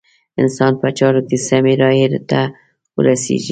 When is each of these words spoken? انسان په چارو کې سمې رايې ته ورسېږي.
انسان 0.41 0.73
په 0.81 0.87
چارو 0.97 1.21
کې 1.27 1.37
سمې 1.47 1.73
رايې 1.81 2.07
ته 2.29 2.41
ورسېږي. 2.95 3.49